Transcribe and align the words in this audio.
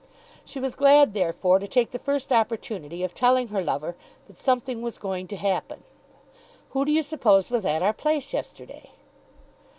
She 0.43 0.59
was 0.59 0.73
glad 0.73 1.13
therefore 1.13 1.59
to 1.59 1.67
take 1.67 1.91
the 1.91 1.99
first 1.99 2.31
opportunity 2.31 3.03
of 3.03 3.13
telling 3.13 3.49
her 3.49 3.63
lover 3.63 3.95
that 4.25 4.35
something 4.35 4.81
was 4.81 4.97
going 4.97 5.27
to 5.27 5.35
happen. 5.37 5.83
"Who 6.71 6.85
do 6.85 6.91
you 6.91 7.03
suppose 7.03 7.51
was 7.51 7.65
at 7.67 7.83
our 7.83 7.93
place 7.93 8.33
yesterday?" 8.33 8.89